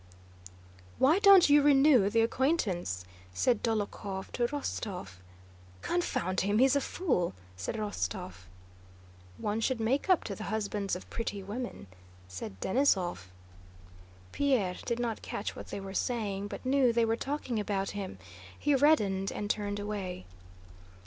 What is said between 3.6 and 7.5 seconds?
Dólokhov to Rostóv. "Confound him, he's a fool!"